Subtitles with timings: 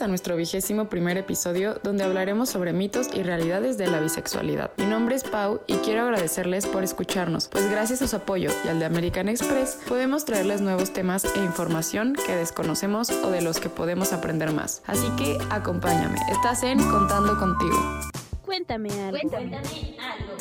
[0.00, 4.72] a nuestro vigésimo primer episodio donde hablaremos sobre mitos y realidades de la bisexualidad.
[4.78, 8.68] Mi nombre es Pau y quiero agradecerles por escucharnos, pues gracias a su apoyo y
[8.68, 13.60] al de American Express podemos traerles nuevos temas e información que desconocemos o de los
[13.60, 14.82] que podemos aprender más.
[14.86, 18.00] Así que acompáñame, estás en Contando contigo.
[18.44, 19.20] Cuéntame algo.
[19.20, 20.36] Cuéntame algo.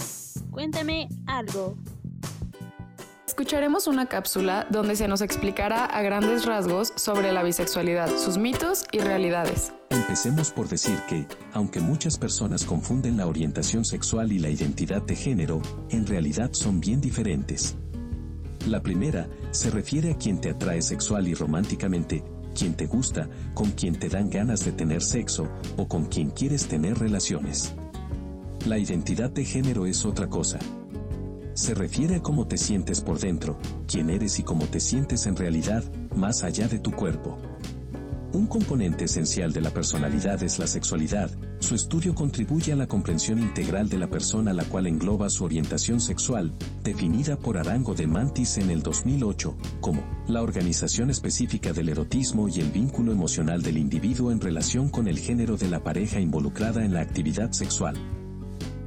[0.50, 1.78] Cuéntame algo.
[3.36, 8.86] Escucharemos una cápsula donde se nos explicará a grandes rasgos sobre la bisexualidad, sus mitos
[8.94, 9.74] y realidades.
[9.90, 15.18] Empecemos por decir que, aunque muchas personas confunden la orientación sexual y la identidad de
[15.18, 17.76] género, en realidad son bien diferentes.
[18.70, 22.24] La primera se refiere a quien te atrae sexual y románticamente,
[22.58, 26.70] quien te gusta, con quien te dan ganas de tener sexo o con quien quieres
[26.70, 27.74] tener relaciones.
[28.66, 30.58] La identidad de género es otra cosa
[31.56, 35.38] se refiere a cómo te sientes por dentro, quién eres y cómo te sientes en
[35.38, 35.84] realidad,
[36.16, 37.40] más allá de tu cuerpo.
[38.34, 41.32] Un componente esencial de la personalidad es la sexualidad.
[41.60, 46.02] Su estudio contribuye a la comprensión integral de la persona la cual engloba su orientación
[46.02, 52.50] sexual, definida por Arango de Mantis en el 2008, como la organización específica del erotismo
[52.50, 56.84] y el vínculo emocional del individuo en relación con el género de la pareja involucrada
[56.84, 57.96] en la actividad sexual.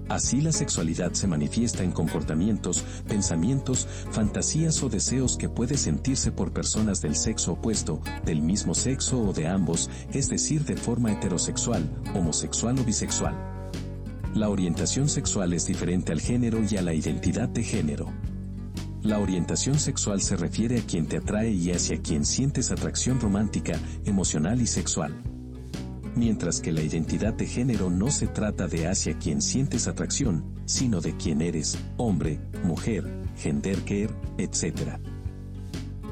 [0.09, 6.53] Así la sexualidad se manifiesta en comportamientos, pensamientos, fantasías o deseos que puede sentirse por
[6.53, 11.89] personas del sexo opuesto, del mismo sexo o de ambos, es decir, de forma heterosexual,
[12.15, 13.37] homosexual o bisexual.
[14.35, 18.11] La orientación sexual es diferente al género y a la identidad de género.
[19.03, 23.79] La orientación sexual se refiere a quien te atrae y hacia quien sientes atracción romántica,
[24.05, 25.15] emocional y sexual
[26.19, 31.01] mientras que la identidad de género no se trata de hacia quien sientes atracción, sino
[31.01, 33.05] de quién eres, hombre, mujer,
[33.37, 34.99] genderqueer, etc.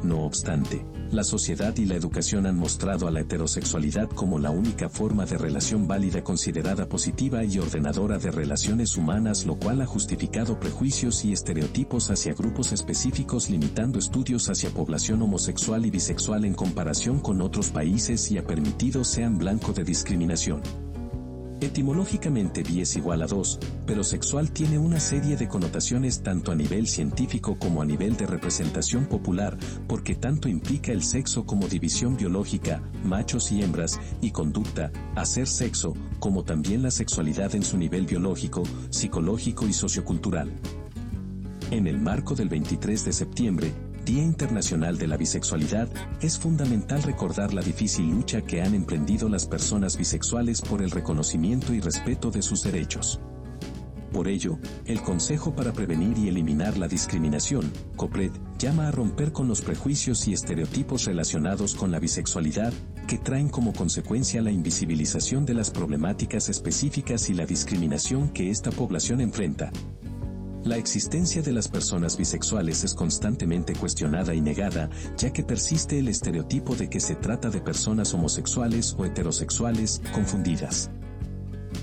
[0.02, 4.88] No obstante, la sociedad y la educación han mostrado a la heterosexualidad como la única
[4.88, 10.58] forma de relación válida considerada positiva y ordenadora de relaciones humanas, lo cual ha justificado
[10.58, 17.20] prejuicios y estereotipos hacia grupos específicos limitando estudios hacia población homosexual y bisexual en comparación
[17.20, 20.86] con otros países y ha permitido sean blanco de discriminación.
[21.66, 26.54] Etimológicamente bi es igual a 2, pero sexual tiene una serie de connotaciones tanto a
[26.54, 32.16] nivel científico como a nivel de representación popular, porque tanto implica el sexo como división
[32.16, 38.06] biológica, machos y hembras, y conducta, hacer sexo, como también la sexualidad en su nivel
[38.06, 40.52] biológico, psicológico y sociocultural.
[41.72, 43.72] En el marco del 23 de septiembre,
[44.06, 45.89] Día Internacional de la Bisexualidad,
[46.20, 51.74] es fundamental recordar la difícil lucha que han emprendido las personas bisexuales por el reconocimiento
[51.74, 53.18] y respeto de sus derechos.
[54.12, 58.30] Por ello, el Consejo para Prevenir y Eliminar la Discriminación, COPRED,
[58.61, 62.72] llama a romper con los prejuicios y estereotipos relacionados con la bisexualidad,
[63.08, 68.70] que traen como consecuencia la invisibilización de las problemáticas específicas y la discriminación que esta
[68.70, 69.72] población enfrenta,
[70.66, 76.08] la existencia de las personas bisexuales es constantemente cuestionada y negada, ya que persiste el
[76.08, 80.90] estereotipo de que se trata de personas homosexuales o heterosexuales confundidas.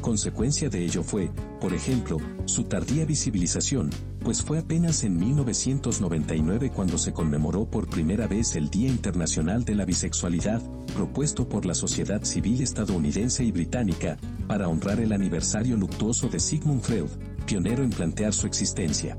[0.01, 3.89] Consecuencia de ello fue, por ejemplo, su tardía visibilización,
[4.21, 9.75] pues fue apenas en 1999 cuando se conmemoró por primera vez el Día Internacional de
[9.75, 10.61] la Bisexualidad,
[10.93, 14.17] propuesto por la sociedad civil estadounidense y británica,
[14.47, 17.09] para honrar el aniversario luctuoso de Sigmund Freud,
[17.43, 19.17] pionero en plantear su existencia.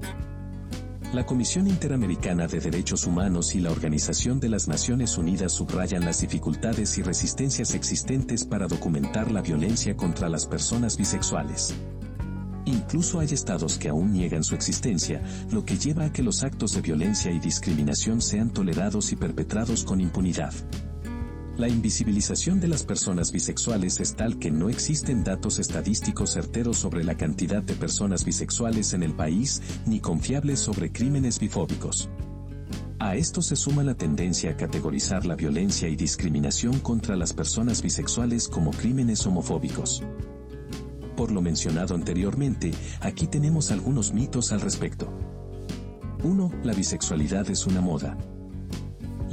[1.12, 6.20] La Comisión Interamericana de Derechos Humanos y la Organización de las Naciones Unidas subrayan las
[6.20, 11.72] dificultades y resistencias existentes para documentar la violencia contra las personas bisexuales.
[12.64, 16.74] Incluso hay estados que aún niegan su existencia, lo que lleva a que los actos
[16.74, 20.52] de violencia y discriminación sean tolerados y perpetrados con impunidad.
[21.56, 27.04] La invisibilización de las personas bisexuales es tal que no existen datos estadísticos certeros sobre
[27.04, 32.08] la cantidad de personas bisexuales en el país, ni confiables sobre crímenes bifóbicos.
[32.98, 37.82] A esto se suma la tendencia a categorizar la violencia y discriminación contra las personas
[37.82, 40.02] bisexuales como crímenes homofóbicos.
[41.16, 45.08] Por lo mencionado anteriormente, aquí tenemos algunos mitos al respecto.
[46.24, 46.50] 1.
[46.64, 48.18] La bisexualidad es una moda.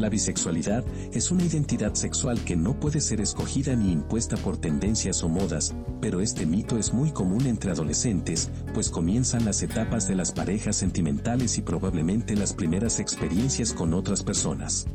[0.01, 0.83] La bisexualidad
[1.13, 5.75] es una identidad sexual que no puede ser escogida ni impuesta por tendencias o modas,
[6.01, 10.75] pero este mito es muy común entre adolescentes, pues comienzan las etapas de las parejas
[10.75, 14.87] sentimentales y probablemente las primeras experiencias con otras personas.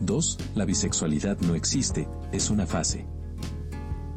[0.00, 0.38] 2.
[0.54, 3.06] La bisexualidad no existe, es una fase.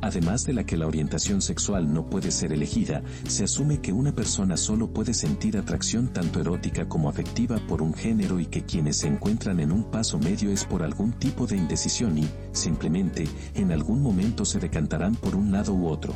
[0.07, 4.15] Además de la que la orientación sexual no puede ser elegida, se asume que una
[4.15, 8.95] persona solo puede sentir atracción tanto erótica como afectiva por un género y que quienes
[8.95, 13.74] se encuentran en un paso medio es por algún tipo de indecisión y, simplemente, en
[13.74, 16.15] algún momento se decantarán por un lado u otro.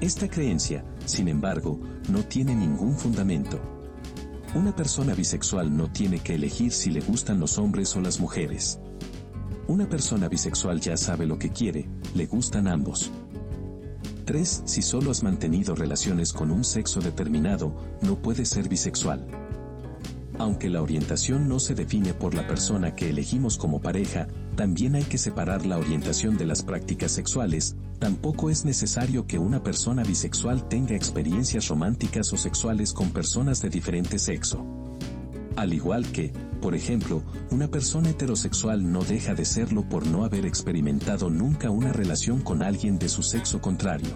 [0.00, 1.78] Esta creencia, sin embargo,
[2.08, 3.60] no tiene ningún fundamento.
[4.56, 8.80] Una persona bisexual no tiene que elegir si le gustan los hombres o las mujeres.
[9.68, 13.10] Una persona bisexual ya sabe lo que quiere, le gustan ambos.
[14.24, 14.62] 3.
[14.64, 19.26] Si solo has mantenido relaciones con un sexo determinado, no puedes ser bisexual.
[20.38, 24.26] Aunque la orientación no se define por la persona que elegimos como pareja,
[24.56, 29.62] también hay que separar la orientación de las prácticas sexuales, tampoco es necesario que una
[29.62, 34.64] persona bisexual tenga experiencias románticas o sexuales con personas de diferente sexo.
[35.56, 40.46] Al igual que, por ejemplo, una persona heterosexual no deja de serlo por no haber
[40.46, 44.10] experimentado nunca una relación con alguien de su sexo contrario.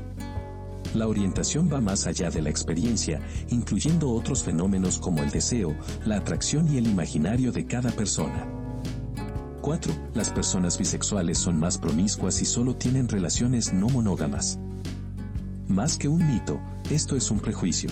[0.95, 5.75] La orientación va más allá de la experiencia, incluyendo otros fenómenos como el deseo,
[6.05, 8.47] la atracción y el imaginario de cada persona.
[9.63, 9.95] 4.
[10.15, 14.59] Las personas bisexuales son más promiscuas y solo tienen relaciones no monógamas.
[15.69, 16.61] Más que un mito,
[16.91, 17.89] esto es un prejuicio.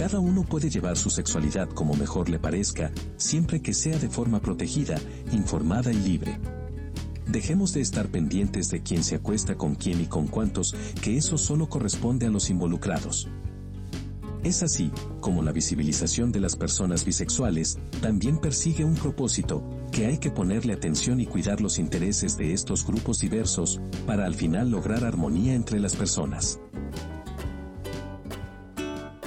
[0.00, 4.40] Cada uno puede llevar su sexualidad como mejor le parezca, siempre que sea de forma
[4.40, 4.98] protegida,
[5.30, 6.40] informada y libre.
[7.26, 11.36] Dejemos de estar pendientes de quién se acuesta con quién y con cuántos, que eso
[11.36, 13.28] solo corresponde a los involucrados.
[14.42, 19.62] Es así, como la visibilización de las personas bisexuales, también persigue un propósito,
[19.92, 24.34] que hay que ponerle atención y cuidar los intereses de estos grupos diversos, para al
[24.34, 26.58] final lograr armonía entre las personas.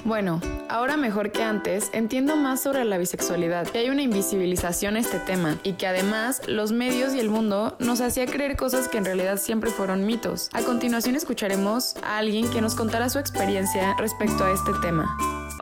[0.05, 4.99] Bueno, ahora mejor que antes entiendo más sobre la bisexualidad, que hay una invisibilización a
[4.99, 8.97] este tema y que además los medios y el mundo nos hacía creer cosas que
[8.97, 10.49] en realidad siempre fueron mitos.
[10.51, 15.07] A continuación escucharemos a alguien que nos contará su experiencia respecto a este tema.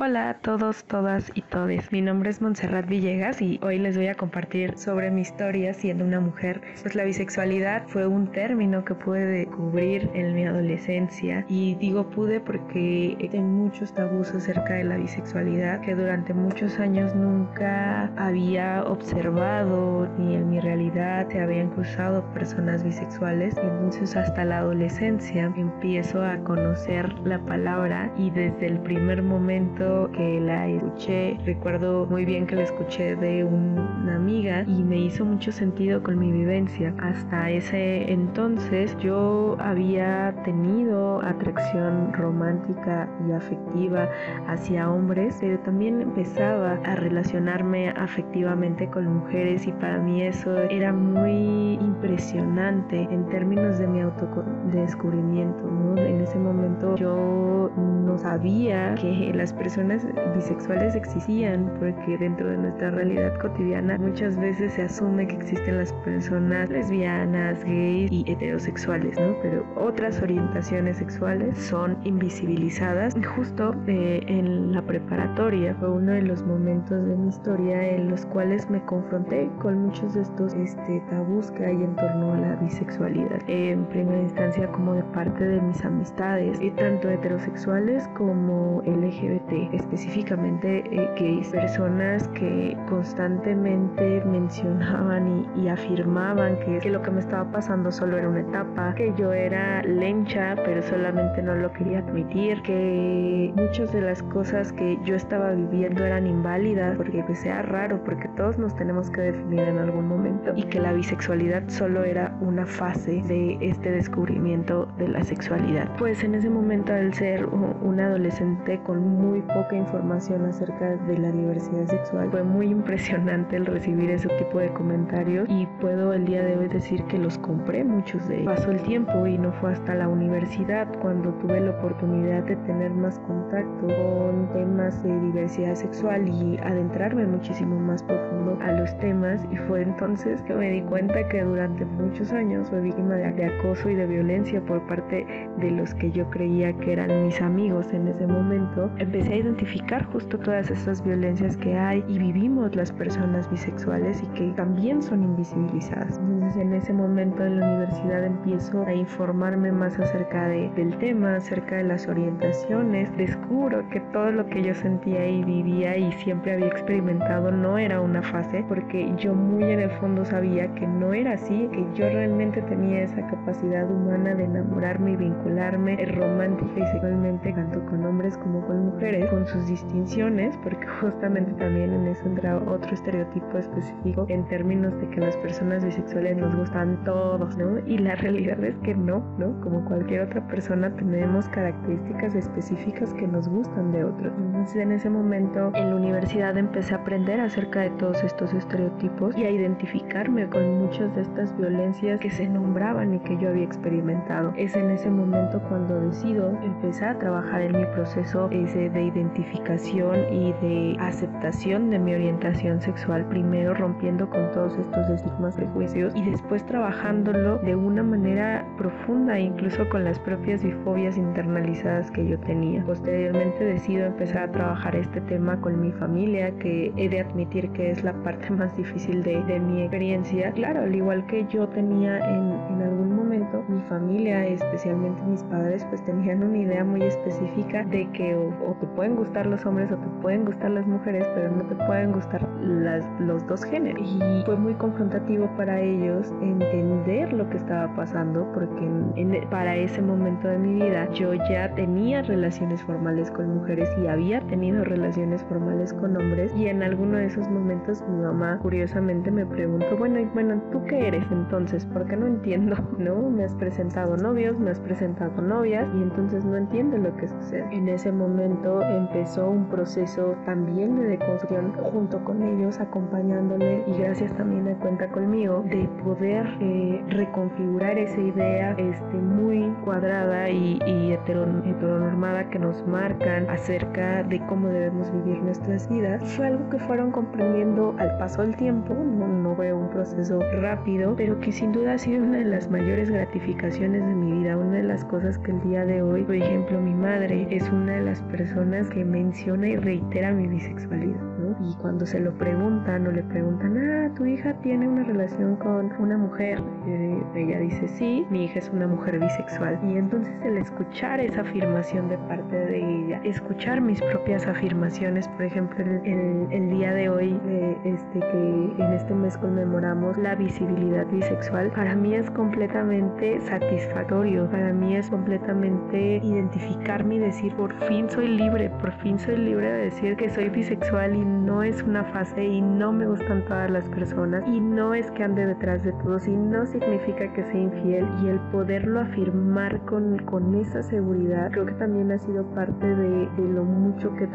[0.04, 1.92] Hola a todos, todas y todes.
[1.92, 6.04] Mi nombre es Montserrat Villegas y hoy les voy a compartir sobre mi historia siendo
[6.04, 6.60] una mujer.
[6.82, 12.40] Pues la bisexualidad fue un término que pude descubrir en mi adolescencia y digo pude
[12.40, 20.10] porque hay muchos tabús acerca de la bisexualidad que durante muchos años nunca había observado
[20.18, 23.56] ni en mi realidad se habían cruzado personas bisexuales.
[23.56, 30.40] Entonces hasta la adolescencia empiezo a conocer la palabra y desde el primer momento que
[30.40, 35.52] la escuché, recuerdo muy bien que la escuché de una amiga y me hizo mucho
[35.52, 36.94] sentido con mi vivencia.
[37.00, 44.08] Hasta ese entonces yo había tenido atracción romántica y afectiva
[44.48, 50.94] hacia hombres, pero también empezaba a relacionarme afectivamente con mujeres y para mí eso era
[50.94, 55.68] muy impresionante en términos de mi autodescubrimiento.
[55.98, 62.58] En ese momento yo no sabía que las personas personas bisexuales existían, porque dentro de
[62.58, 69.20] nuestra realidad cotidiana muchas veces se asume que existen las personas lesbianas, gays y heterosexuales,
[69.20, 69.36] ¿no?
[69.42, 73.16] Pero otras orientaciones sexuales son invisibilizadas.
[73.36, 78.26] Justo eh, en la preparatoria fue uno de los momentos de mi historia en los
[78.28, 82.56] cuales me confronté con muchos de estos este, tabús que hay en torno a la
[82.58, 83.40] bisexualidad.
[83.48, 90.84] en primera instancia como de parte de mis amistades, y tanto heterosexuales como LGBT específicamente
[90.92, 97.92] eh, que personas que constantemente mencionaban y, afirmaban que, que, lo que me estaba pasando
[97.92, 103.54] solo era una etapa, que yo era lencha pero solamente no lo quería admitir, que
[103.56, 108.28] muchas de las cosas que yo estaba viviendo eran inválidas porque pues sea raro, porque
[108.36, 112.66] todos nos tenemos que definir en algún momento y que la bisexualidad solo era una
[112.66, 115.90] fase de este descubrimiento de la sexualidad.
[115.98, 121.32] Pues en ese momento al ser un adolescente con muy poca información acerca de la
[121.32, 122.30] diversidad sexual.
[122.32, 126.68] Fue muy impresionante el recibir ese tipo de comentarios y puedo el día de hoy
[126.68, 128.54] decir que los compré muchos de ellos.
[128.56, 132.92] Pasó el tiempo y no fue hasta la universidad cuando tuve la oportunidad de tener
[132.92, 139.46] más contacto con temas de diversidad sexual y adentrarme muchísimo más profundo a los temas
[139.52, 143.46] y fue entonces que me di cuenta que durante muchos años fue víctima de, de
[143.46, 145.26] acoso y de violencia por parte
[145.58, 148.90] de los que yo creía que eran mis amigos en ese momento.
[148.98, 154.28] Empecé a identificar justo todas estas violencias que hay y vivimos las personas bisexuales y
[154.28, 156.20] que también son invisibilizadas.
[156.20, 161.36] Entonces en ese momento en la universidad empiezo a informarme más acerca de, del tema,
[161.38, 163.16] acerca de las orientaciones.
[163.18, 168.00] Descubro que todo lo que yo sentía y vivía y siempre había experimentado no era
[168.00, 171.86] un una fase, porque yo muy en el fondo sabía que no era así, que
[171.96, 178.06] yo realmente tenía esa capacidad humana de enamorarme y vincularme romántica y sexualmente tanto con
[178.06, 183.58] hombres como con mujeres, con sus distinciones, porque justamente también en eso entra otro estereotipo
[183.58, 187.80] específico en términos de que las personas bisexuales nos gustan todos, ¿no?
[187.88, 189.60] Y la realidad es que no, ¿no?
[189.62, 194.34] Como cualquier otra persona tenemos características específicas que nos gustan de otros.
[194.38, 199.38] Entonces en ese momento en la universidad empecé a aprender acerca de todos estos estereotipos
[199.38, 203.64] y a identificarme con muchas de estas violencias que se nombraban y que yo había
[203.64, 204.54] experimentado.
[204.58, 210.34] Es en ese momento cuando decido empezar a trabajar en mi proceso ese de identificación
[210.34, 216.24] y de aceptación de mi orientación sexual, primero rompiendo con todos estos estigmas, prejuicios y
[216.30, 222.84] después trabajándolo de una manera profunda, incluso con las propias bifobias internalizadas que yo tenía.
[222.84, 227.92] Posteriormente decido empezar a trabajar este tema con mi familia, que he de admitir que
[227.92, 230.52] es la parte más difícil de, de mi experiencia.
[230.52, 235.86] Claro, al igual que yo tenía en, en algún momento, mi familia, especialmente mis padres,
[235.90, 239.96] pues tenían una idea muy específica de que o, te pueden gustar los hombres o
[239.96, 244.02] te pueden gustar las mujeres, pero no te pueden gustar las, los dos géneros.
[244.02, 250.48] Y fue muy confrontativo para ellos entender lo que estaba pasando, porque para ese momento
[250.48, 255.94] de mi vida yo ya tenía relaciones formales con mujeres y había tenido relaciones formales
[255.94, 260.26] con hombres y en alguno de esos momentos mi mamá curiosamente me preguntó, bueno, y
[260.26, 261.86] bueno, ¿tú qué eres entonces?
[261.94, 263.30] Porque no entiendo, ¿no?
[263.30, 267.66] Me has presentado novios, me has presentado novias y entonces no entiendo lo que sucede.
[267.72, 274.32] En ese momento empezó un proceso también de deconstrucción junto con ellos, acompañándole y gracias
[274.34, 280.80] también a cuenta conmigo de poder eh, reconfigurar esa idea este, muy cuadrada y,
[281.12, 286.24] heteronormada que nos marcan acerca de cómo debemos vivir nuestras vidas.
[286.36, 291.16] Fue algo que fueron comprendiendo al paso del tiempo, no, no fue un proceso rápido,
[291.16, 294.78] pero que sin duda ha sido una de las mayores gratificaciones de mi vida, una
[294.78, 298.02] de las cosas que el día de hoy, por ejemplo, mi madre es una de
[298.02, 301.56] las personas que menciona y reitera mi bisexualidad, ¿no?
[301.68, 305.92] Y cuando se lo preguntan o le preguntan, ah, tu hija tiene una relación con
[306.00, 309.80] una mujer, eh, ella dice, sí, mi hija es una mujer bisexual.
[309.84, 315.44] Y entonces el escuchar esa afirmación de parte de ella, escuchar mis propias afirmaciones, por
[315.44, 321.06] ejemplo, el, el, día de hoy, eh, este, que en este mes conmemoramos la visibilidad
[321.08, 328.10] bisexual, para mí es completamente satisfactorio, para mí es completamente identificarme y decir, por fin
[328.10, 332.04] soy libre, por fin soy libre de decir que soy bisexual y no es una
[332.06, 335.92] fase y no me gustan todas las personas y no es que ande detrás de
[335.94, 341.52] todos y no significa que sea infiel y el poderlo afirmar con, con esa seguridad
[341.52, 344.28] creo que también ha sido parte de, de lo mucho que,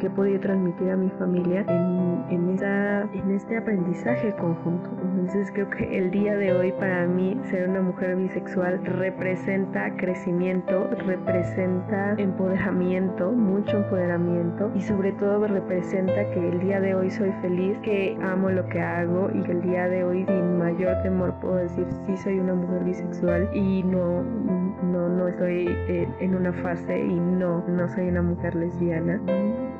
[0.00, 4.88] que he podido transmitir a mi familia en, en, esa, en este aprendizaje conjunto.
[5.02, 10.88] Entonces creo que el día de hoy para mí ser una mujer bisexual representa crecimiento,
[11.06, 17.78] representa empoderamiento, mucho empoderamiento y sobre todo representa que el día de hoy soy feliz,
[17.78, 21.56] que amo lo que hago y que el día de hoy sin mayor temor puedo
[21.56, 24.22] decir sí soy una mujer bisexual y no,
[24.82, 29.20] no, no estoy en una fase y no, no soy una mujer lesbiana.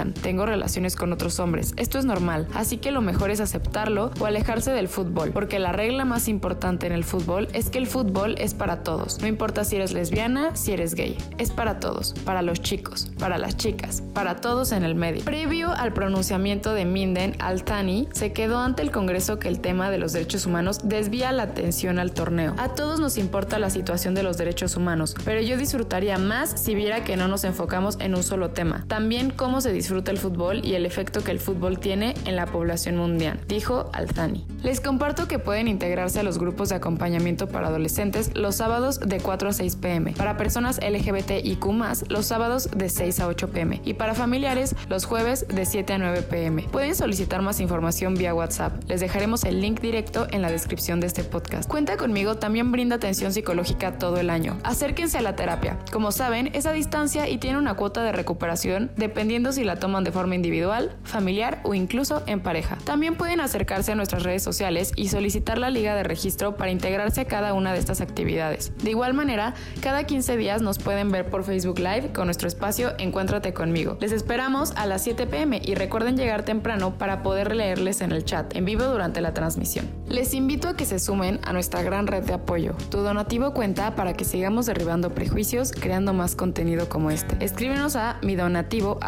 [0.04, 1.72] tengo relaciones con otros hombres.
[1.76, 5.72] Esto es normal, así que lo mejor es aceptarlo o alejarse del fútbol, porque la
[5.72, 9.20] regla más importante en el fútbol es que el fútbol es para todos.
[9.20, 11.16] No importa si eres lesbiana, si eres gay.
[11.38, 15.24] Es para todos, para los chicos, para las chicas, para todos en el medio.
[15.24, 19.98] Previo al pronunciamiento de Minden, Altani se quedó ante el Congreso que el tema de
[19.98, 22.54] los derechos humanos desvía la atención al torneo.
[22.58, 26.74] A todos nos importa la situación de los derechos humanos, pero yo disfrutaría más si
[26.74, 28.84] viera que no nos enfocamos en un solo tema.
[28.88, 32.46] También cómo se disfruta el fútbol y el efecto que el fútbol tiene en la
[32.46, 34.46] población mundial, dijo Alzani.
[34.62, 39.18] Les comparto que pueden integrarse a los grupos de acompañamiento para adolescentes los sábados de
[39.18, 41.64] 4 a 6 pm, para personas LGBTIQ
[42.08, 45.98] los sábados de 6 a 8 pm y para familiares los jueves de 7 a
[45.98, 46.62] 9 pm.
[46.70, 48.72] Pueden solicitar más información vía WhatsApp.
[48.88, 51.68] Les dejaremos el link directo en la descripción de este podcast.
[51.68, 54.58] Cuenta conmigo también brinda atención psicológica todo el año.
[54.64, 55.78] Acérquense a la terapia.
[55.90, 60.02] Como saben, es a distancia y tiene una cuota de recuperación dependiendo si la toman
[60.02, 62.76] de forma individual, familiar o incluso en pareja.
[62.84, 67.20] También pueden acercarse a nuestras redes sociales y solicitar la liga de registro para integrarse
[67.20, 68.72] a cada una de estas actividades.
[68.82, 72.94] De igual manera, cada 15 días nos pueden ver por Facebook Live con nuestro espacio
[72.98, 73.96] Encuéntrate conmigo.
[74.00, 78.24] Les esperamos a las 7 pm y recuerden llegar temprano para poder leerles en el
[78.24, 79.86] chat en vivo durante la transmisión.
[80.08, 82.74] Les invito a que se sumen a nuestra gran red de apoyo.
[82.90, 87.36] Tu donativo cuenta para que sigamos derribando prejuicios, creando más contenido como este.
[87.44, 88.98] Escríbenos a mi donativo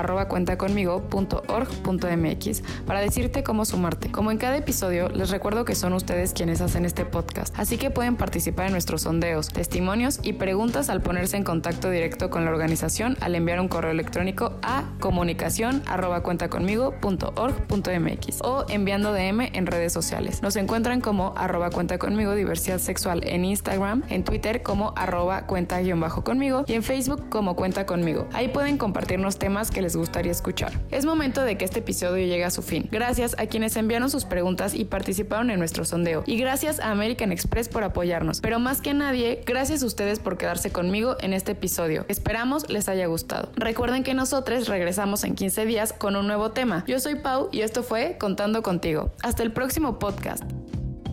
[0.57, 4.11] cuentaconmigo.org.mx para decirte cómo sumarte.
[4.11, 7.91] Como en cada episodio, les recuerdo que son ustedes quienes hacen este podcast, así que
[7.91, 12.51] pueden participar en nuestros sondeos, testimonios y preguntas al ponerse en contacto directo con la
[12.51, 15.83] organización al enviar un correo electrónico a comunicación
[16.23, 20.43] cuentaconmigo.org.mx o enviando DM en redes sociales.
[20.43, 21.99] Nos encuentran como arroba cuenta
[22.35, 28.29] diversidad sexual en Instagram, en Twitter como arroba cuenta-conmigo y en Facebook como cuenta conmigo.
[28.33, 30.73] Ahí pueden compartirnos temas que les gustaría escuchar.
[30.91, 32.89] Es momento de que este episodio llegue a su fin.
[32.91, 36.25] Gracias a quienes enviaron sus preguntas y participaron en nuestro sondeo.
[36.27, 38.41] Y gracias a American Express por apoyarnos.
[38.41, 42.07] Pero más que nadie, gracias a ustedes por quedarse conmigo en este episodio.
[42.09, 43.53] Esperamos les haya gustado.
[43.57, 46.85] Recuerden que nosotros regresamos en 15 días con un nuevo tema.
[46.87, 49.13] Yo soy Pau y esto fue Contando contigo.
[49.23, 50.43] Hasta el próximo podcast.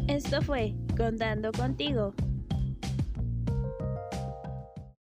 [0.08, 2.14] Esto fue Contando contigo.